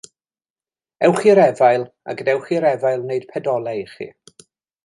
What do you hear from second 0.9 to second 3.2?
Ewch i'r efail, a gadewch i'r efail